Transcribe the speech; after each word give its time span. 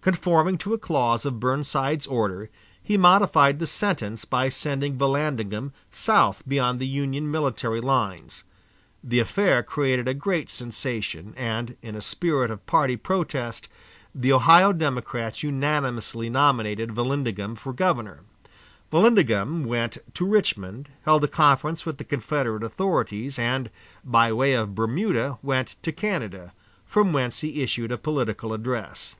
Conforming 0.00 0.56
to 0.56 0.72
a 0.72 0.78
clause 0.78 1.26
of 1.26 1.38
Burnside's 1.38 2.06
order, 2.06 2.48
he 2.82 2.96
modified 2.96 3.58
the 3.58 3.66
sentence 3.66 4.24
by 4.24 4.48
sending 4.48 4.96
Vallandigham 4.96 5.70
south 5.90 6.42
beyond 6.48 6.80
the 6.80 6.86
Union 6.86 7.30
military 7.30 7.82
lines. 7.82 8.42
The 9.04 9.18
affair 9.20 9.62
created 9.62 10.08
a 10.08 10.14
great 10.14 10.48
sensation, 10.48 11.34
and, 11.36 11.76
in 11.82 11.94
a 11.94 12.00
spirit 12.00 12.50
of 12.50 12.64
party 12.64 12.96
protest, 12.96 13.68
the 14.14 14.32
Ohio 14.32 14.72
Democrats 14.72 15.42
unanimously 15.42 16.30
nominated 16.30 16.92
Vallandigham 16.94 17.54
for 17.54 17.74
governor. 17.74 18.20
Vallandigham 18.90 19.66
went 19.66 19.98
to 20.14 20.26
Richmond, 20.26 20.88
held 21.04 21.22
a 21.24 21.28
conference 21.28 21.84
with 21.84 21.98
the 21.98 22.04
Confederate 22.04 22.62
authorities, 22.64 23.38
and, 23.38 23.68
by 24.02 24.32
way 24.32 24.54
of 24.54 24.74
Bermuda, 24.74 25.36
went 25.42 25.76
to 25.82 25.92
Canada, 25.92 26.54
from 26.86 27.12
whence 27.12 27.40
he 27.42 27.60
issued 27.62 27.92
a 27.92 27.98
political 27.98 28.54
address. 28.54 29.16